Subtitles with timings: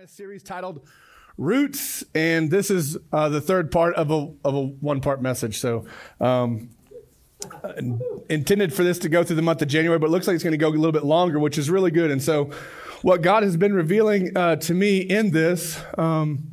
[0.00, 0.80] a series titled
[1.36, 5.58] Roots, and this is uh, the third part of a, of a one part message.
[5.58, 5.84] So,
[6.22, 6.70] um,
[8.30, 10.42] intended for this to go through the month of January, but it looks like it's
[10.42, 12.10] going to go a little bit longer, which is really good.
[12.10, 12.50] And so,
[13.02, 16.50] what God has been revealing uh, to me in this um,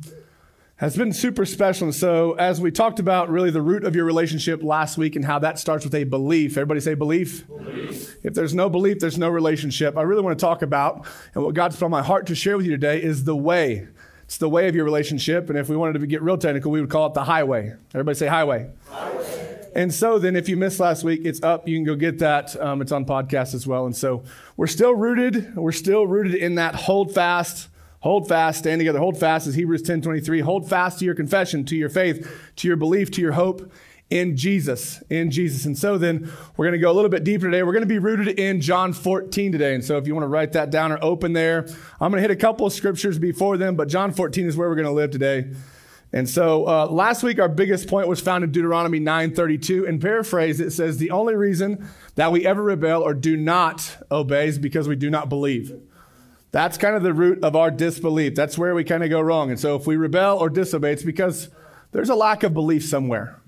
[0.78, 1.88] has been super special.
[1.88, 5.24] And so, as we talked about really the root of your relationship last week and
[5.24, 7.46] how that starts with a belief, everybody say belief.
[7.48, 8.16] belief.
[8.24, 9.96] If there's no belief, there's no relationship.
[9.96, 12.56] I really want to talk about, and what God's put on my heart to share
[12.56, 13.88] with you today is the way.
[14.22, 15.50] It's the way of your relationship.
[15.50, 17.74] And if we wanted to get real technical, we would call it the highway.
[17.92, 18.70] Everybody say highway.
[18.88, 19.58] highway.
[19.74, 21.66] And so then, if you missed last week, it's up.
[21.66, 22.60] You can go get that.
[22.60, 23.86] Um, it's on podcast as well.
[23.86, 24.22] And so
[24.56, 25.56] we're still rooted.
[25.56, 27.68] We're still rooted in that hold fast
[28.00, 28.98] Hold fast, stand together.
[29.00, 30.40] Hold fast is Hebrews 10 23.
[30.40, 33.72] Hold fast to your confession, to your faith, to your belief, to your hope
[34.08, 35.02] in Jesus.
[35.10, 35.64] In Jesus.
[35.64, 37.62] And so then we're going to go a little bit deeper today.
[37.62, 39.74] We're going to be rooted in John 14 today.
[39.74, 41.66] And so if you want to write that down or open there,
[42.00, 44.68] I'm going to hit a couple of scriptures before them, but John 14 is where
[44.68, 45.50] we're going to live today.
[46.12, 49.86] And so uh, last week our biggest point was found in Deuteronomy 9:32.
[49.86, 54.48] In paraphrase, it says the only reason that we ever rebel or do not obey
[54.48, 55.78] is because we do not believe.
[56.50, 58.34] That's kind of the root of our disbelief.
[58.34, 59.50] That's where we kind of go wrong.
[59.50, 61.50] And so if we rebel or disobey, it's because
[61.92, 63.40] there's a lack of belief somewhere.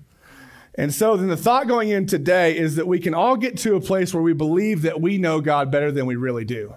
[0.75, 3.75] And so then the thought going in today is that we can all get to
[3.75, 6.73] a place where we believe that we know God better than we really do.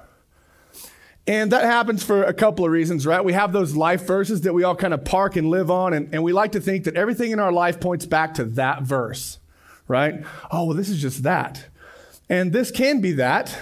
[1.27, 3.25] And that happens for a couple of reasons, right?
[3.25, 6.13] We have those life verses that we all kind of park and live on, and,
[6.13, 9.39] and we like to think that everything in our life points back to that verse,
[9.89, 10.25] right?
[10.51, 11.67] Oh, well, this is just that.
[12.29, 13.57] And this can be that,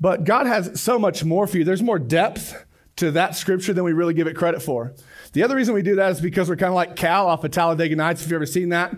[0.00, 1.64] but God has so much more for you.
[1.64, 2.64] There's more depth
[2.96, 4.94] to that scripture than we really give it credit for.
[5.32, 7.50] The other reason we do that is because we're kind of like Cal off of
[7.50, 8.22] Talladega Nights.
[8.22, 8.94] If you've ever seen that,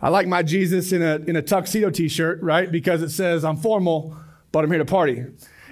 [0.00, 2.70] I like my Jesus in a, in a tuxedo t shirt, right?
[2.70, 4.16] Because it says, I'm formal,
[4.52, 5.26] but I'm here to party.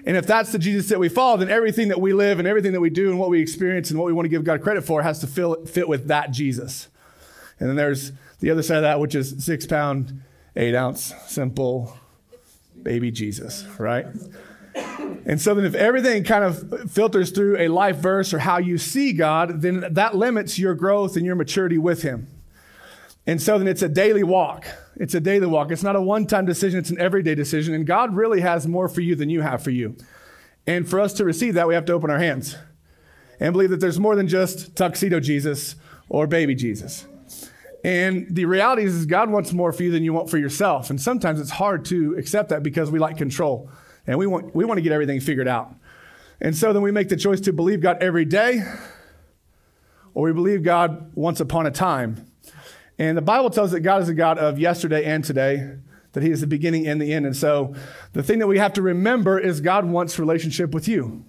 [0.06, 2.73] And if that's the Jesus that we follow, then everything that we live and everything
[2.73, 4.84] that we do and what we experience and what we want to give God credit
[4.84, 6.89] for has to fill, fit with that Jesus.
[7.59, 10.21] And then there's the other side of that, which is six pound,
[10.56, 11.97] eight ounce, simple
[12.83, 14.06] baby Jesus, right?
[15.27, 18.77] And so then if everything kind of filters through a life verse or how you
[18.77, 22.27] see God, then that limits your growth and your maturity with him.
[23.27, 24.67] And so then it's a daily walk.
[24.97, 25.71] It's a daily walk.
[25.71, 27.73] It's not a one-time decision, it's an everyday decision.
[27.75, 29.97] And God really has more for you than you have for you.
[30.67, 32.56] And for us to receive that, we have to open our hands
[33.41, 35.75] and believe that there's more than just tuxedo Jesus
[36.09, 37.06] or baby Jesus.
[37.83, 40.91] And the reality is, is God wants more for you than you want for yourself.
[40.91, 43.71] And sometimes it's hard to accept that because we like control
[44.06, 45.75] and we want, we want to get everything figured out.
[46.41, 48.62] And so then we make the choice to believe God every day,
[50.15, 52.31] or we believe God once upon a time.
[52.98, 55.76] And the Bible tells that God is a God of yesterday and today,
[56.12, 57.26] that He is the beginning and the end.
[57.26, 57.75] And so
[58.12, 61.25] the thing that we have to remember is God wants relationship with you.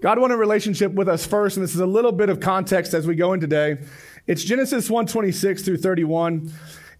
[0.00, 2.94] God wanted a relationship with us first, and this is a little bit of context
[2.94, 3.78] as we go in today.
[4.26, 6.52] It's Genesis 126 through 31.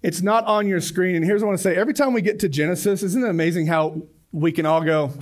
[0.03, 1.15] It's not on your screen.
[1.15, 1.77] And here's what I want to say.
[1.77, 4.03] Every time we get to Genesis, isn't it amazing how
[4.33, 5.13] we can all go,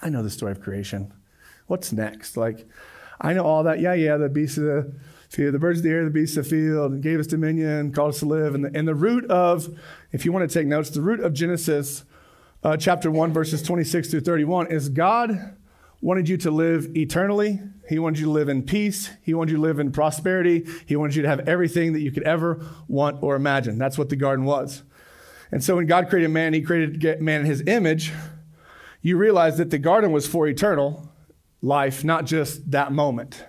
[0.00, 1.12] I know the story of creation.
[1.66, 2.36] What's next?
[2.36, 2.66] Like,
[3.20, 3.80] I know all that.
[3.80, 4.94] Yeah, yeah, the beasts of the
[5.28, 7.92] field, the birds of the air, the beasts of the field, and gave us dominion,
[7.92, 8.54] called us to live.
[8.54, 9.68] And the, and the root of,
[10.10, 12.04] if you want to take notes, the root of Genesis
[12.64, 15.56] uh, chapter 1, verses 26 through 31 is God
[16.00, 17.60] wanted you to live eternally.
[17.88, 19.10] He wanted you to live in peace.
[19.22, 20.66] He wanted you to live in prosperity.
[20.86, 23.78] He wanted you to have everything that you could ever want or imagine.
[23.78, 24.82] That's what the garden was.
[25.52, 28.12] And so when God created man, he created man in his image.
[29.02, 31.12] You realize that the garden was for eternal
[31.60, 33.44] life, not just that moment.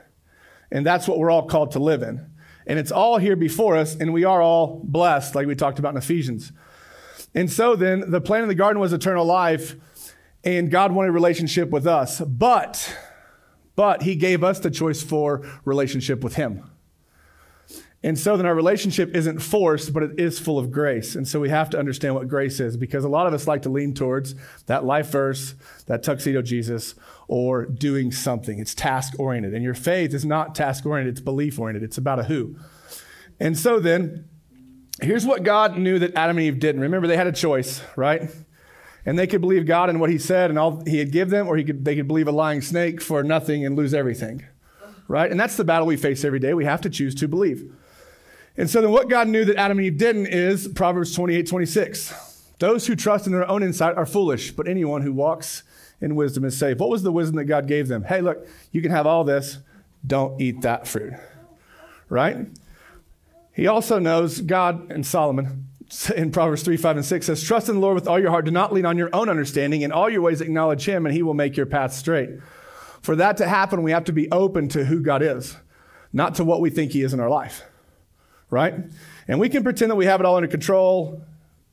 [0.71, 2.29] And that's what we're all called to live in.
[2.67, 5.93] And it's all here before us, and we are all blessed, like we talked about
[5.93, 6.51] in Ephesians.
[7.35, 9.75] And so then, the plan of the garden was eternal life,
[10.43, 12.19] and God wanted relationship with us.
[12.21, 12.97] But,
[13.75, 16.63] but He gave us the choice for relationship with Him.
[18.05, 21.15] And so then our relationship isn't forced, but it is full of grace.
[21.15, 23.61] And so we have to understand what grace is because a lot of us like
[23.61, 25.55] to lean towards that life verse,
[25.85, 26.95] that tuxedo Jesus,
[27.29, 28.59] or doing something.
[28.59, 29.53] It's task oriented.
[29.53, 31.81] And your faith is not task oriented, it's belief oriented.
[31.81, 32.57] It's about a who.
[33.39, 34.27] And so then,
[35.01, 36.81] here's what God knew that Adam and Eve didn't.
[36.81, 38.29] Remember, they had a choice, right?
[39.05, 41.47] And they could believe God and what He said and all He had give them,
[41.47, 44.43] or could, they could believe a lying snake for nothing and lose everything,
[45.07, 45.31] right?
[45.31, 46.53] And that's the battle we face every day.
[46.53, 47.73] We have to choose to believe.
[48.57, 52.51] And so then what God knew that Adam and Eve didn't is Proverbs 28, 26.
[52.59, 55.63] Those who trust in their own insight are foolish, but anyone who walks
[55.99, 56.77] in wisdom is safe.
[56.77, 58.03] What was the wisdom that God gave them?
[58.03, 59.57] Hey, look, you can have all this.
[60.05, 61.13] Don't eat that fruit.
[62.09, 62.47] Right?
[63.53, 65.67] He also knows God and Solomon
[66.15, 68.45] in Proverbs 3, 5, and 6 says, Trust in the Lord with all your heart.
[68.45, 69.81] Do not lean on your own understanding.
[69.81, 72.29] In all your ways acknowledge him, and he will make your path straight.
[73.03, 75.57] For that to happen, we have to be open to who God is,
[76.13, 77.63] not to what we think He is in our life,
[78.49, 78.75] right?
[79.27, 81.21] And we can pretend that we have it all under control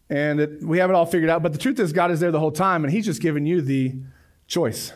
[0.09, 2.33] and that we have it all figured out, but the truth is, God is there
[2.33, 3.95] the whole time, and He's just giving you the
[4.49, 4.93] choice.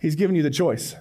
[0.00, 0.96] He's giving you the choice.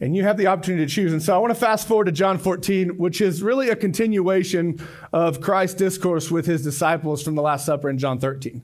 [0.00, 1.12] And you have the opportunity to choose.
[1.12, 4.86] And so I want to fast forward to John 14, which is really a continuation
[5.12, 8.62] of Christ's discourse with his disciples from the Last Supper in John 13.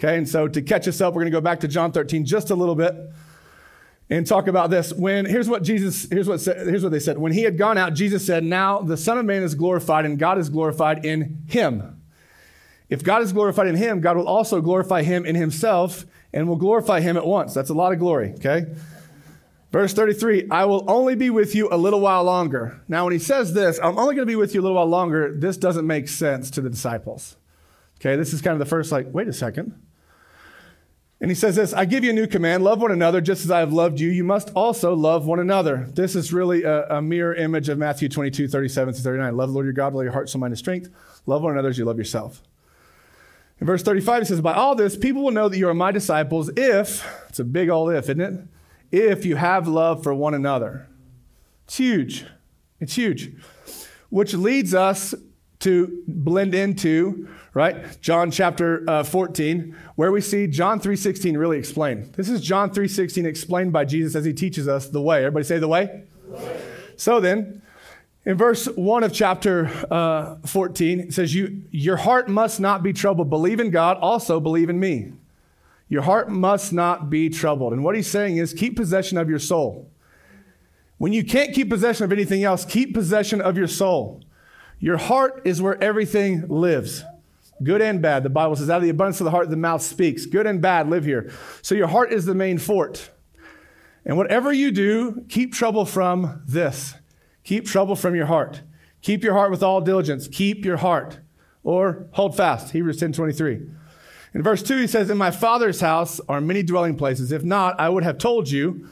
[0.00, 2.24] Okay, and so to catch us up, we're going to go back to John 13
[2.24, 2.94] just a little bit
[4.10, 4.92] and talk about this.
[4.92, 7.18] When here's what Jesus, here's what here's what they said.
[7.18, 10.18] When he had gone out, Jesus said, Now the Son of Man is glorified, and
[10.18, 12.02] God is glorified in him.
[12.88, 16.56] If God is glorified in him, God will also glorify him in himself and will
[16.56, 17.54] glorify him at once.
[17.54, 18.66] That's a lot of glory, okay?
[19.72, 22.80] Verse 33, I will only be with you a little while longer.
[22.86, 24.86] Now, when he says this, I'm only going to be with you a little while
[24.86, 27.36] longer, this doesn't make sense to the disciples.
[28.00, 29.80] Okay, this is kind of the first, like, wait a second.
[31.24, 33.50] And he says this I give you a new command love one another just as
[33.50, 34.10] I have loved you.
[34.10, 35.88] You must also love one another.
[35.90, 39.34] This is really a, a mirror image of Matthew 22, 37 to 39.
[39.34, 40.90] Love the Lord your God with all your heart, soul, mind, and strength.
[41.24, 42.42] Love one another as you love yourself.
[43.58, 45.92] In verse 35, he says, By all this, people will know that you are my
[45.92, 48.40] disciples if, it's a big old if, isn't it?
[48.92, 50.88] if you have love for one another.
[51.64, 52.26] It's huge.
[52.80, 53.32] It's huge.
[54.10, 55.14] Which leads us
[55.64, 58.00] to blend into, right?
[58.00, 62.12] John chapter uh, 14, where we see John 3.16 really explained.
[62.14, 65.18] This is John 3.16 explained by Jesus as he teaches us the way.
[65.18, 66.04] Everybody say the way?
[66.26, 66.60] The way.
[66.96, 67.62] So then,
[68.26, 72.92] in verse 1 of chapter uh, 14, it says, you, Your heart must not be
[72.92, 73.30] troubled.
[73.30, 75.12] Believe in God, also believe in me.
[75.88, 77.72] Your heart must not be troubled.
[77.72, 79.90] And what he's saying is keep possession of your soul.
[80.98, 84.22] When you can't keep possession of anything else, keep possession of your soul.
[84.78, 87.04] Your heart is where everything lives.
[87.62, 88.22] Good and bad.
[88.22, 90.26] The Bible says, out of the abundance of the heart, the mouth speaks.
[90.26, 91.32] Good and bad live here.
[91.62, 93.10] So your heart is the main fort.
[94.04, 96.94] And whatever you do, keep trouble from this.
[97.44, 98.62] Keep trouble from your heart.
[99.02, 100.28] Keep your heart with all diligence.
[100.28, 101.20] Keep your heart.
[101.62, 102.72] Or hold fast.
[102.72, 103.62] Hebrews 10 23.
[104.34, 107.30] In verse 2, he says, In my father's house are many dwelling places.
[107.30, 108.88] If not, I would have told you,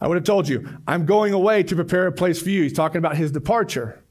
[0.00, 2.62] I would have told you, I'm going away to prepare a place for you.
[2.62, 4.02] He's talking about his departure.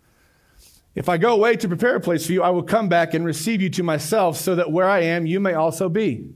[0.96, 3.26] If I go away to prepare a place for you, I will come back and
[3.26, 6.34] receive you to myself, so that where I am, you may also be.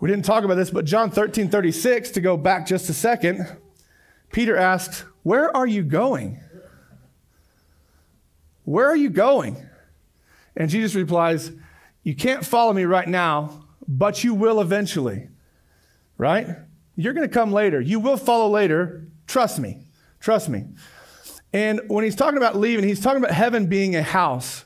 [0.00, 3.56] We didn't talk about this, but John 13 36, to go back just a second,
[4.32, 6.40] Peter asks, Where are you going?
[8.64, 9.56] Where are you going?
[10.56, 11.52] And Jesus replies,
[12.02, 15.28] You can't follow me right now, but you will eventually.
[16.16, 16.48] Right?
[16.96, 17.80] You're going to come later.
[17.80, 19.06] You will follow later.
[19.28, 19.86] Trust me.
[20.20, 20.64] Trust me.
[21.52, 24.64] And when he's talking about leaving, he's talking about heaven being a house.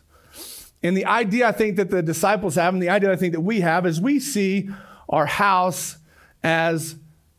[0.83, 3.41] And the idea I think that the disciples have, and the idea I think that
[3.41, 4.69] we have, is we see
[5.09, 5.99] our house
[6.43, 6.97] as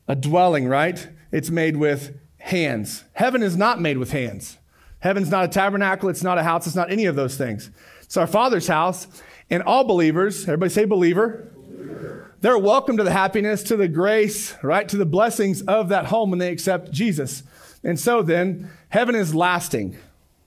[0.07, 1.07] a dwelling, right?
[1.31, 3.04] It's made with hands.
[3.13, 4.57] Heaven is not made with hands.
[5.00, 7.69] Heaven's not a tabernacle, it's not a house, it's not any of those things.
[8.01, 9.07] It's our Father's house,
[9.50, 12.31] and all believers, everybody say believer, believer.
[12.40, 16.30] they're welcome to the happiness, to the grace, right, to the blessings of that home
[16.30, 17.44] when they accept Jesus.
[17.84, 19.98] And so then, heaven is lasting.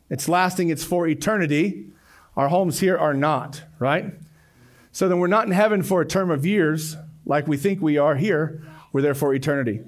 [0.08, 1.88] It's lasting, it's for eternity.
[2.36, 4.14] Our homes here are not, right?
[4.92, 7.98] So then we're not in heaven for a term of years like we think we
[7.98, 8.62] are here.
[8.92, 9.80] We're there for eternity.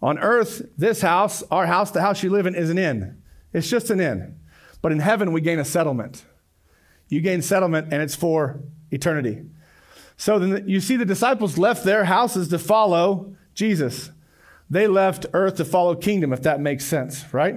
[0.00, 3.20] On earth, this house, our house, the house you live in, is an inn.
[3.52, 4.40] It's just an inn.
[4.80, 6.24] But in heaven, we gain a settlement.
[7.10, 9.42] You gain settlement, and it's for eternity.
[10.16, 14.10] So then you see the disciples left their houses to follow Jesus.
[14.70, 17.56] They left earth to follow kingdom, if that makes sense, right?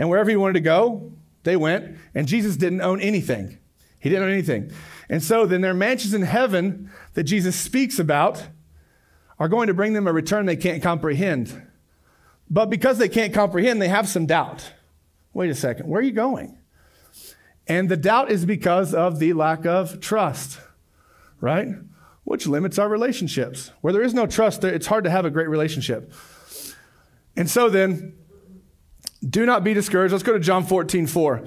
[0.00, 1.98] And wherever he wanted to go, they went.
[2.14, 3.58] And Jesus didn't own anything.
[3.98, 4.72] He didn't own anything.
[5.10, 8.46] And so then their mansions in heaven that Jesus speaks about
[9.38, 11.66] are going to bring them a return they can't comprehend.
[12.48, 14.72] But because they can't comprehend, they have some doubt.
[15.34, 16.56] Wait a second, where are you going?
[17.66, 20.60] And the doubt is because of the lack of trust,
[21.42, 21.68] right?
[22.24, 23.70] Which limits our relationships.
[23.82, 26.10] Where there is no trust, it's hard to have a great relationship.
[27.36, 28.14] And so then,
[29.28, 30.12] do not be discouraged.
[30.12, 31.44] Let's go to John 14, 4.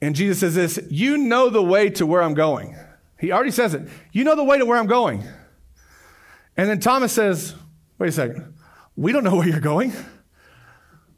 [0.00, 2.76] And Jesus says this You know the way to where I'm going.
[3.18, 3.88] He already says it.
[4.12, 5.24] You know the way to where I'm going.
[6.56, 7.54] And then Thomas says,
[7.98, 8.54] Wait a second.
[8.96, 9.92] We don't know where you're going.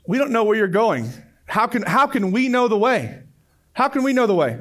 [0.06, 1.10] We don't know where you're going.
[1.46, 3.22] How can, how can we know the way?
[3.72, 4.58] How can we know the way?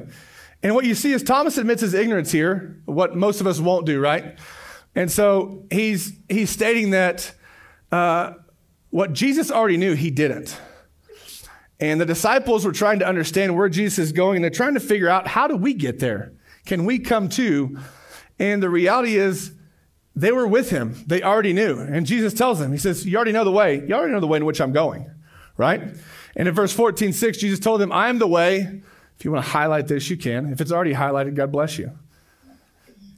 [0.62, 3.86] And what you see is Thomas admits his ignorance here, what most of us won't
[3.86, 4.38] do, right?
[4.94, 7.32] And so he's, he's stating that
[7.92, 8.32] uh,
[8.96, 10.58] what Jesus already knew, he didn't.
[11.78, 14.80] And the disciples were trying to understand where Jesus is going, and they're trying to
[14.80, 16.32] figure out how do we get there?
[16.64, 17.78] Can we come to?
[18.38, 19.52] And the reality is,
[20.14, 20.96] they were with him.
[21.06, 21.78] They already knew.
[21.78, 23.86] And Jesus tells them, He says, You already know the way.
[23.86, 25.10] You already know the way in which I'm going,
[25.58, 25.82] right?
[26.34, 28.80] And in verse 14, 6, Jesus told them, I am the way.
[29.18, 30.50] If you want to highlight this, you can.
[30.50, 31.90] If it's already highlighted, God bless you.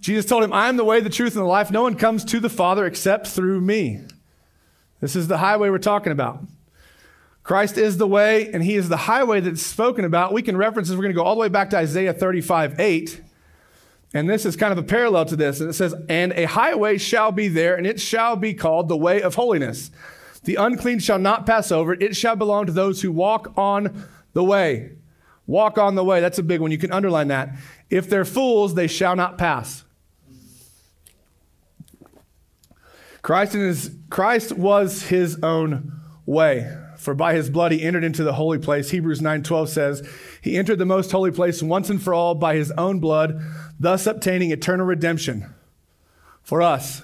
[0.01, 1.71] Jesus told him, I am the way, the truth, and the life.
[1.71, 4.01] No one comes to the Father except through me.
[5.01, 6.41] This is the highway we're talking about.
[7.43, 10.33] Christ is the way, and he is the highway that's spoken about.
[10.33, 10.97] We can reference this.
[10.97, 13.23] We're going to go all the way back to Isaiah 35 8.
[14.15, 15.61] And this is kind of a parallel to this.
[15.61, 18.97] And it says, And a highway shall be there, and it shall be called the
[18.97, 19.91] way of holiness.
[20.45, 22.03] The unclean shall not pass over it.
[22.03, 24.93] It shall belong to those who walk on the way.
[25.47, 26.21] Walk on the way.
[26.21, 26.71] That's a big one.
[26.71, 27.55] You can underline that.
[27.91, 29.85] If they're fools, they shall not pass.
[33.29, 36.75] Christ, his, Christ was his own way.
[36.97, 38.89] For by his blood he entered into the holy place.
[38.89, 40.09] Hebrews 9:12 says,
[40.41, 43.39] he entered the most holy place once and for all by his own blood,
[43.79, 45.45] thus obtaining eternal redemption
[46.43, 47.03] for us.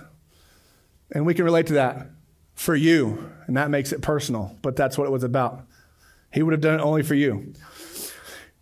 [1.13, 2.07] And we can relate to that
[2.55, 5.67] for you, and that makes it personal, but that's what it was about.
[6.33, 7.53] He would have done it only for you.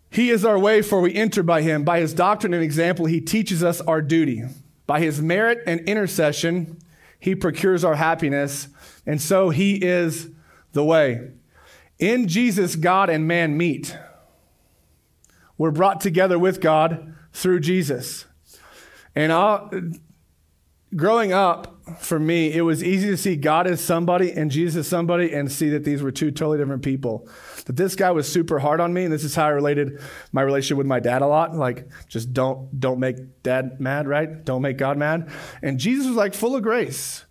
[0.09, 1.85] He is our way, for we enter by him.
[1.85, 4.43] By his doctrine and example, he teaches us our duty.
[4.85, 6.77] By his merit and intercession,
[7.23, 8.67] he procures our happiness,
[9.05, 10.27] and so He is
[10.73, 11.31] the way.
[11.97, 13.97] In Jesus, God and man meet.
[15.57, 18.25] We're brought together with God through Jesus.
[19.15, 19.71] And I'll,
[20.95, 24.87] growing up, for me, it was easy to see God as somebody and Jesus as
[24.87, 27.27] somebody and see that these were two totally different people.
[27.65, 29.99] That this guy was super hard on me, and this is how I related
[30.31, 31.55] my relationship with my dad a lot.
[31.55, 34.45] Like, just don't don't make dad mad, right?
[34.45, 35.29] Don't make God mad.
[35.61, 37.25] And Jesus was like full of grace.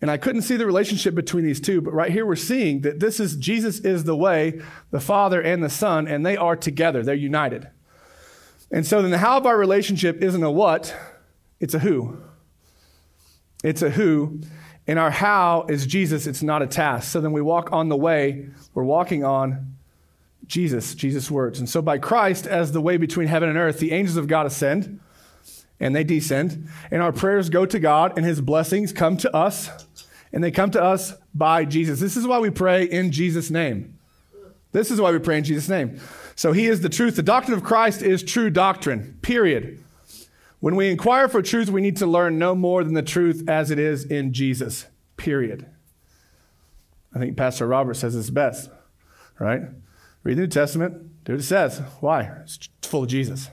[0.00, 2.98] And I couldn't see the relationship between these two, but right here we're seeing that
[2.98, 7.04] this is Jesus is the way, the Father and the Son, and they are together.
[7.04, 7.68] They're united.
[8.72, 10.96] And so then the how of our relationship isn't a what,
[11.60, 12.18] it's a who.
[13.62, 14.40] It's a who.
[14.86, 17.10] And our how is Jesus, it's not a task.
[17.10, 19.76] So then we walk on the way, we're walking on
[20.46, 21.58] Jesus, Jesus' words.
[21.58, 24.46] And so by Christ as the way between heaven and earth, the angels of God
[24.46, 25.00] ascend
[25.78, 29.68] and they descend, and our prayers go to God, and his blessings come to us,
[30.32, 31.98] and they come to us by Jesus.
[31.98, 33.98] This is why we pray in Jesus' name.
[34.70, 36.00] This is why we pray in Jesus' name.
[36.36, 37.16] So he is the truth.
[37.16, 39.82] The doctrine of Christ is true doctrine, period.
[40.62, 43.72] When we inquire for truth, we need to learn no more than the truth as
[43.72, 45.66] it is in Jesus, period.
[47.12, 48.70] I think Pastor Robert says this best,
[49.40, 49.62] right?
[50.22, 51.80] Read the New Testament, do what it says.
[51.98, 52.30] Why?
[52.44, 53.50] It's full of Jesus.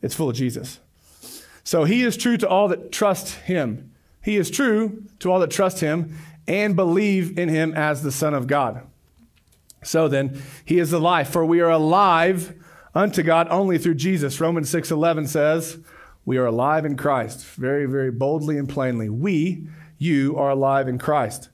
[0.00, 0.78] It's full of Jesus.
[1.64, 3.90] So he is true to all that trust him.
[4.22, 8.34] He is true to all that trust him and believe in him as the Son
[8.34, 8.86] of God.
[9.82, 12.54] So then, he is alive, for we are alive
[12.94, 14.40] unto God only through Jesus.
[14.40, 15.78] Romans 6:11 says,
[16.26, 17.46] we are alive in Christ.
[17.46, 19.08] Very, very boldly and plainly.
[19.08, 21.48] We, you, are alive in Christ.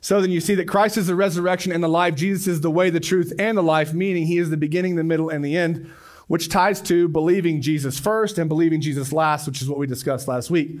[0.00, 2.14] So then you see that Christ is the resurrection and the life.
[2.14, 5.04] Jesus is the way, the truth, and the life, meaning he is the beginning, the
[5.04, 5.90] middle, and the end,
[6.26, 10.26] which ties to believing Jesus first and believing Jesus last, which is what we discussed
[10.26, 10.80] last week.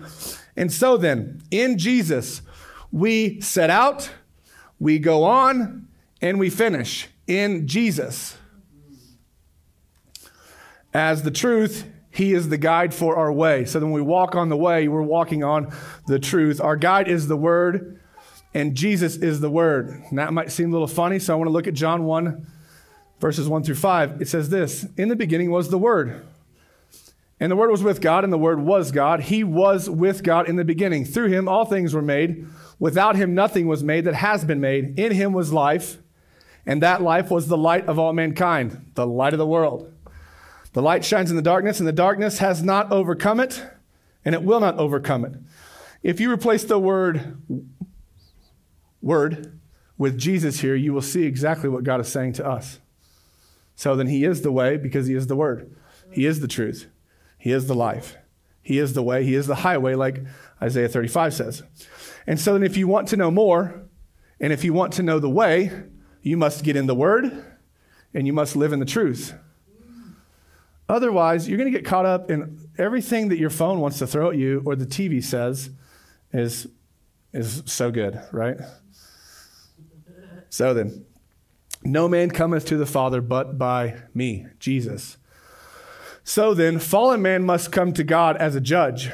[0.56, 2.40] And so then, in Jesus,
[2.90, 4.10] we set out,
[4.80, 5.86] we go on,
[6.22, 8.38] and we finish in Jesus.
[10.94, 11.84] As the truth,
[12.18, 13.64] he is the guide for our way.
[13.64, 15.72] So when we walk on the way, we're walking on
[16.08, 16.60] the truth.
[16.60, 18.00] Our guide is the Word,
[18.52, 20.02] and Jesus is the Word.
[20.10, 22.44] And that might seem a little funny, so I want to look at John 1,
[23.20, 24.20] verses 1 through 5.
[24.20, 26.26] It says this In the beginning was the Word.
[27.38, 29.20] And the Word was with God, and the Word was God.
[29.20, 31.04] He was with God in the beginning.
[31.04, 32.48] Through him, all things were made.
[32.80, 34.98] Without him, nothing was made that has been made.
[34.98, 35.98] In him was life,
[36.66, 39.92] and that life was the light of all mankind, the light of the world.
[40.78, 43.66] The light shines in the darkness, and the darkness has not overcome it,
[44.24, 45.32] and it will not overcome it.
[46.04, 47.36] If you replace the word
[49.02, 49.58] word
[49.96, 52.78] with Jesus here, you will see exactly what God is saying to us.
[53.74, 55.74] So then he is the way because he is the word.
[56.12, 56.86] He is the truth.
[57.38, 58.16] He is the life.
[58.62, 59.24] He is the way.
[59.24, 60.22] He is the highway, like
[60.62, 61.64] Isaiah 35 says.
[62.24, 63.82] And so then if you want to know more,
[64.38, 65.72] and if you want to know the way,
[66.22, 67.44] you must get in the word
[68.14, 69.34] and you must live in the truth.
[70.88, 74.30] Otherwise, you're going to get caught up in everything that your phone wants to throw
[74.30, 75.70] at you or the TV says
[76.32, 76.66] is,
[77.32, 78.56] is so good, right?
[80.48, 81.04] So then,
[81.84, 85.18] no man cometh to the Father but by me, Jesus.
[86.24, 89.10] So then, fallen man must come to God as a judge.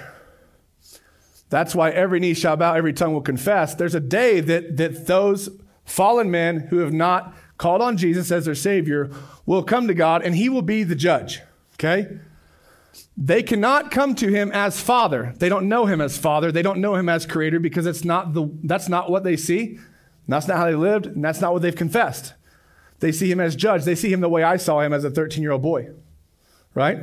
[1.50, 3.74] That's why every knee shall bow, every tongue will confess.
[3.74, 5.48] There's a day that, that those
[5.84, 9.10] fallen men who have not called on Jesus as their Savior
[9.46, 11.40] will come to God and He will be the judge.
[11.84, 12.18] Okay?
[13.16, 15.34] they cannot come to him as father.
[15.38, 16.50] They don't know him as father.
[16.50, 19.78] They don't know him as creator because it's not the, that's not what they see.
[20.26, 22.34] That's not how they lived, and that's not what they've confessed.
[23.00, 23.84] They see him as judge.
[23.84, 25.90] They see him the way I saw him as a 13 year old boy,
[26.72, 26.98] right?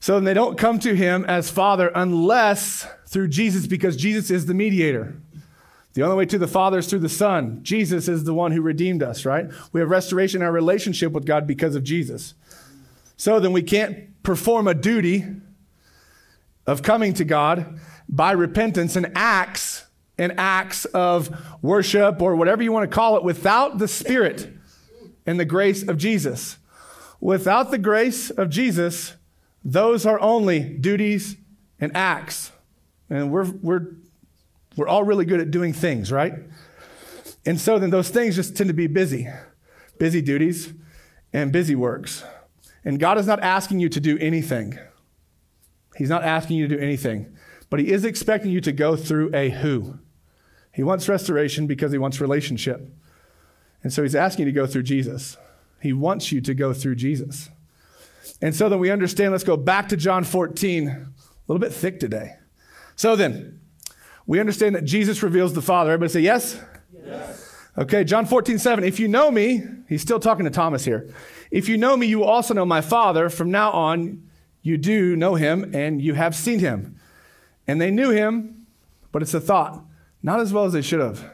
[0.00, 4.54] So they don't come to him as father unless through Jesus because Jesus is the
[4.54, 5.16] mediator.
[5.94, 7.60] The only way to the Father is through the Son.
[7.62, 9.46] Jesus is the one who redeemed us, right?
[9.72, 12.34] We have restoration in our relationship with God because of Jesus.
[13.24, 15.24] So then we can't perform a duty
[16.66, 19.86] of coming to God by repentance and acts
[20.18, 24.52] and acts of worship or whatever you want to call it without the Spirit
[25.24, 26.58] and the grace of Jesus.
[27.18, 29.14] Without the grace of Jesus,
[29.64, 31.38] those are only duties
[31.80, 32.52] and acts.
[33.08, 33.86] And we're, we're,
[34.76, 36.34] we're all really good at doing things, right?
[37.46, 39.30] And so then those things just tend to be busy
[39.98, 40.74] busy duties
[41.32, 42.22] and busy works.
[42.84, 44.78] And God is not asking you to do anything.
[45.96, 47.36] He's not asking you to do anything,
[47.70, 49.98] but He is expecting you to go through a who.
[50.72, 52.88] He wants restoration because He wants relationship.
[53.82, 55.36] And so He's asking you to go through Jesus.
[55.80, 57.50] He wants you to go through Jesus.
[58.40, 61.12] And so then we understand, let's go back to John 14, a
[61.46, 62.36] little bit thick today.
[62.96, 63.60] So then,
[64.26, 65.90] we understand that Jesus reveals the Father.
[65.92, 66.58] Everybody say yes?
[67.04, 67.43] Yes.
[67.76, 68.84] Okay, John 14, 7.
[68.84, 71.12] If you know me, he's still talking to Thomas here.
[71.50, 73.28] If you know me, you also know my Father.
[73.28, 74.28] From now on,
[74.62, 76.98] you do know him and you have seen him.
[77.66, 78.66] And they knew him,
[79.10, 79.82] but it's a thought.
[80.22, 81.32] Not as well as they should have.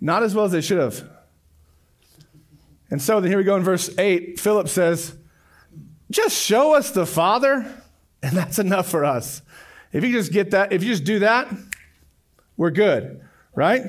[0.00, 1.08] Not as well as they should have.
[2.90, 4.40] And so then here we go in verse 8.
[4.40, 5.16] Philip says,
[6.10, 7.72] Just show us the Father,
[8.22, 9.42] and that's enough for us.
[9.92, 11.48] If you just get that, if you just do that,
[12.56, 13.22] we're good,
[13.54, 13.82] right?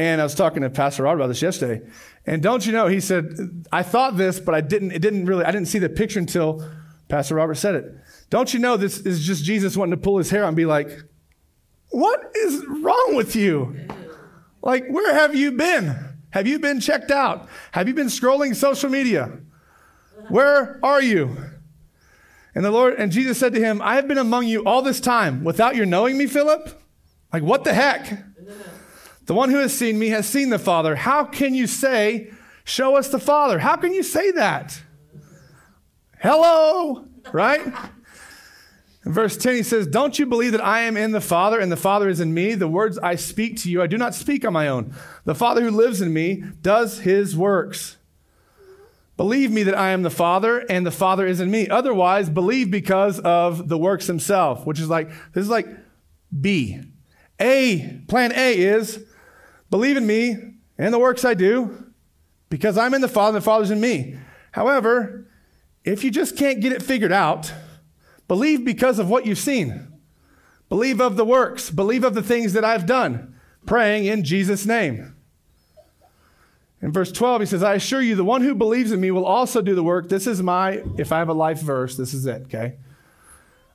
[0.00, 1.86] And I was talking to Pastor Rod about this yesterday.
[2.24, 5.44] And don't you know, he said, I thought this, but I didn't, it didn't really,
[5.44, 6.66] I didn't see the picture until
[7.10, 7.84] Pastor Robert said it.
[8.30, 10.64] Don't you know this is just Jesus wanting to pull his hair out and be
[10.64, 10.88] like,
[11.90, 13.76] what is wrong with you?
[14.62, 15.94] Like, where have you been?
[16.30, 17.46] Have you been checked out?
[17.72, 19.38] Have you been scrolling social media?
[20.30, 21.36] Where are you?
[22.54, 24.98] And the Lord, and Jesus said to him, I have been among you all this
[24.98, 26.80] time without your knowing me, Philip?
[27.34, 28.29] Like, what the heck?
[29.30, 30.96] The one who has seen me has seen the Father.
[30.96, 32.32] How can you say,
[32.64, 33.60] Show us the Father?
[33.60, 34.82] How can you say that?
[36.18, 37.64] Hello, right?
[39.06, 41.70] In verse 10, he says, Don't you believe that I am in the Father and
[41.70, 42.56] the Father is in me?
[42.56, 44.96] The words I speak to you, I do not speak on my own.
[45.24, 47.98] The Father who lives in me does his works.
[49.16, 51.68] Believe me that I am the Father and the Father is in me.
[51.68, 55.68] Otherwise, believe because of the works himself, which is like, this is like
[56.40, 56.80] B.
[57.40, 59.06] A, plan A is
[59.70, 60.36] believe in me
[60.78, 61.92] and the works I do
[62.48, 64.16] because I'm in the Father and the Father's in me.
[64.52, 65.26] However,
[65.84, 67.52] if you just can't get it figured out,
[68.28, 69.88] believe because of what you've seen.
[70.68, 71.70] Believe of the works.
[71.70, 73.34] Believe of the things that I've done,
[73.66, 75.16] praying in Jesus' name.
[76.82, 79.26] In verse 12, he says, I assure you, the one who believes in me will
[79.26, 80.08] also do the work.
[80.08, 82.76] This is my, if I have a life verse, this is it, okay?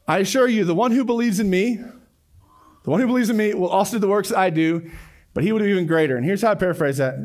[0.07, 3.53] I assure you, the one who believes in me, the one who believes in me
[3.53, 4.89] will also do the works I do,
[5.35, 6.15] but he will do even greater.
[6.17, 7.15] And here's how I paraphrase that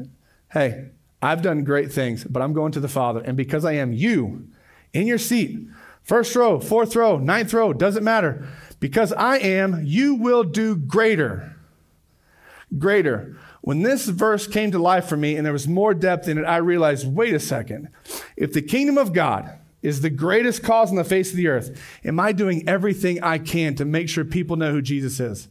[0.52, 0.90] Hey,
[1.22, 3.20] I've done great things, but I'm going to the Father.
[3.20, 4.48] And because I am you
[4.92, 5.68] in your seat,
[6.02, 8.48] first row, fourth row, ninth row, doesn't matter.
[8.80, 11.56] Because I am, you will do greater.
[12.76, 13.38] Greater.
[13.60, 16.44] When this verse came to life for me and there was more depth in it,
[16.44, 17.90] I realized wait a second.
[18.36, 21.80] If the kingdom of God is the greatest cause on the face of the earth,
[22.04, 25.48] am I doing everything I can to make sure people know who Jesus is?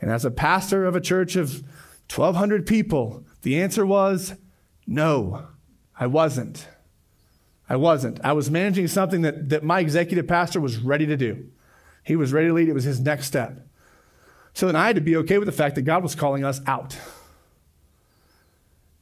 [0.00, 1.62] And as a pastor of a church of
[2.14, 4.34] 1,200 people, the answer was
[4.86, 5.48] no,
[5.98, 6.68] I wasn't.
[7.68, 8.20] I wasn't.
[8.24, 11.48] I was managing something that, that my executive pastor was ready to do.
[12.04, 13.66] He was ready to lead, it was his next step.
[14.54, 16.60] So then I had to be okay with the fact that God was calling us
[16.66, 16.96] out.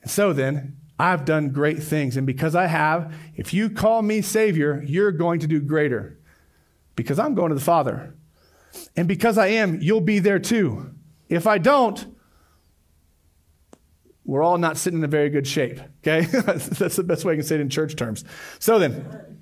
[0.02, 2.16] And so then, I've done great things.
[2.16, 6.18] And because I have, if you call me Savior, you're going to do greater.
[6.96, 8.14] Because I'm going to the Father.
[8.96, 10.94] And because I am, you'll be there too.
[11.28, 12.06] If I don't,
[14.24, 15.80] we're all not sitting in a very good shape.
[16.00, 16.22] Okay?
[16.26, 18.24] That's the best way I can say it in church terms.
[18.58, 19.38] So then,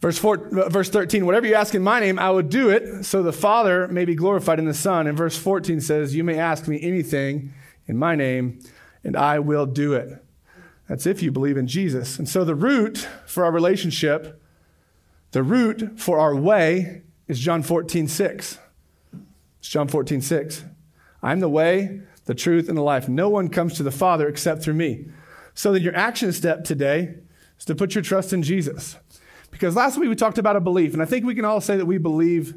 [0.00, 3.04] verse, four, uh, verse 13, whatever you ask in my name, I will do it,
[3.04, 5.06] so the Father may be glorified in the Son.
[5.06, 7.52] And verse 14 says, You may ask me anything
[7.86, 8.60] in my name,
[9.02, 10.22] and I will do it.
[10.88, 12.18] That's if you believe in Jesus.
[12.18, 14.42] And so the root for our relationship,
[15.32, 18.58] the root for our way, is John 14, 6.
[19.60, 20.64] It's John 14, 6.
[21.22, 23.08] I'm the way, the truth, and the life.
[23.08, 25.06] No one comes to the Father except through me.
[25.54, 27.16] So that your action step today
[27.58, 28.96] is to put your trust in Jesus.
[29.50, 31.76] Because last week we talked about a belief, and I think we can all say
[31.76, 32.54] that we believe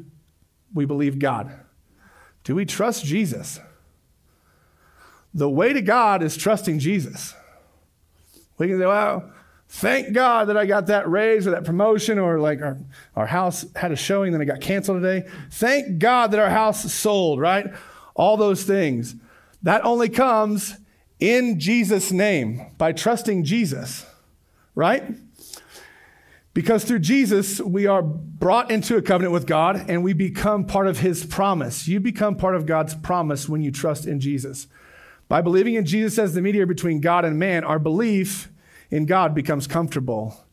[0.74, 1.52] we believe God.
[2.44, 3.60] Do we trust Jesus?
[5.34, 7.34] The way to God is trusting Jesus.
[8.58, 9.30] We can say, well,
[9.72, 12.78] thank God that I got that raise or that promotion, or like our,
[13.16, 15.26] our house had a showing, then it got canceled today.
[15.50, 17.72] Thank God that our house sold, right?
[18.14, 19.16] All those things.
[19.62, 20.76] That only comes
[21.18, 24.04] in Jesus' name by trusting Jesus,
[24.74, 25.04] right?
[26.52, 30.86] Because through Jesus, we are brought into a covenant with God and we become part
[30.86, 31.88] of his promise.
[31.88, 34.66] You become part of God's promise when you trust in Jesus.
[35.28, 38.51] By believing in Jesus as the mediator between God and man, our belief
[38.92, 40.44] in God becomes comfortable.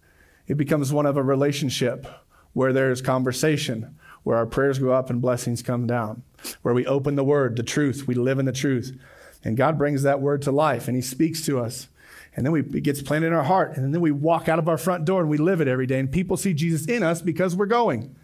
[0.47, 2.07] It becomes one of a relationship
[2.53, 6.23] where there's conversation, where our prayers go up and blessings come down,
[6.61, 8.97] where we open the word, the truth, we live in the truth.
[9.43, 11.89] And God brings that word to life and he speaks to us.
[12.33, 13.75] And then we, it gets planted in our heart.
[13.75, 15.99] And then we walk out of our front door and we live it every day.
[15.99, 18.15] And people see Jesus in us because we're going.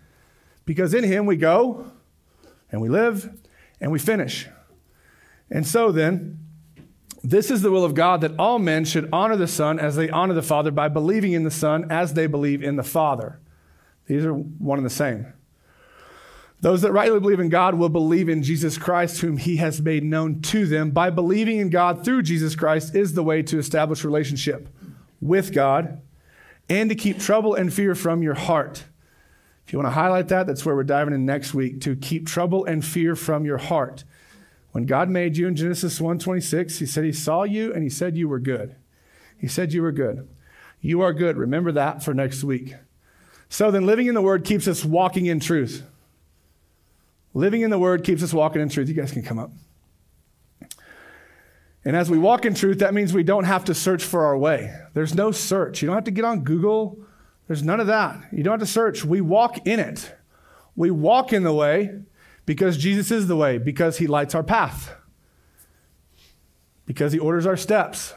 [0.63, 1.91] Because in him we go
[2.71, 3.37] and we live
[3.81, 4.47] and we finish.
[5.51, 6.44] And so then,
[7.29, 10.09] this is the will of God that all men should honor the Son as they
[10.09, 13.39] honor the Father by believing in the Son as they believe in the Father.
[14.07, 15.33] These are one and the same.
[16.61, 20.03] Those that rightly believe in God will believe in Jesus Christ, whom he has made
[20.03, 20.91] known to them.
[20.91, 24.69] By believing in God through Jesus Christ is the way to establish relationship
[25.21, 26.01] with God
[26.69, 28.85] and to keep trouble and fear from your heart.
[29.65, 32.27] If you want to highlight that, that's where we're diving in next week to keep
[32.27, 34.03] trouble and fear from your heart.
[34.75, 38.17] When God made you in Genesis 1:26, he said he saw you and he said
[38.17, 38.75] you were good.
[39.37, 40.27] He said you were good.
[40.81, 41.37] You are good.
[41.37, 42.75] Remember that for next week.
[43.47, 45.83] So then living in the word keeps us walking in truth.
[47.33, 48.89] Living in the word keeps us walking in truth.
[48.89, 49.53] You guys can come up.
[51.85, 54.37] And as we walk in truth, that means we don't have to search for our
[54.37, 54.77] way.
[54.93, 55.81] There's no search.
[55.81, 56.99] You don't have to get on Google.
[57.47, 58.25] There's none of that.
[58.33, 59.05] You don't have to search.
[59.05, 60.13] We walk in it.
[60.75, 62.01] We walk in the way
[62.45, 64.95] because Jesus is the way, because he lights our path,
[66.85, 68.13] because he orders our steps,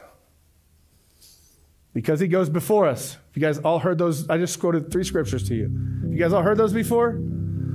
[1.93, 3.17] because he goes before us.
[3.31, 5.71] If you guys all heard those, I just quoted three scriptures to you.
[6.07, 7.19] You guys all heard those before?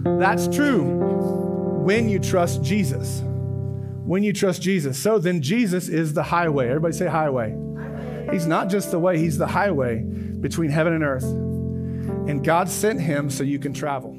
[0.04, 0.82] That's true
[1.84, 3.22] when you trust Jesus.
[4.04, 4.98] When you trust Jesus.
[4.98, 6.68] So then Jesus is the highway.
[6.68, 7.56] Everybody say highway.
[8.30, 11.24] He's not just the way, he's the highway between heaven and earth.
[11.24, 14.13] And God sent him so you can travel.